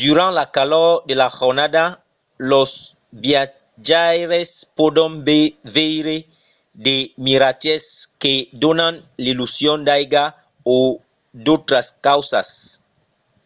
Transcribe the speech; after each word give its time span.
durant 0.00 0.30
la 0.38 0.44
calor 0.56 0.90
de 1.10 1.14
la 1.20 1.28
jornada 1.36 1.84
los 2.50 2.72
viatjaires 3.22 4.50
pòdon 4.78 5.12
veire 5.76 6.18
de 6.86 6.96
miratges 7.26 7.82
que 8.22 8.34
donan 8.64 8.94
l’illusion 9.22 9.76
d’aiga 9.86 10.24
o 10.76 10.78
d’autras 11.44 11.86
causas 12.06 12.48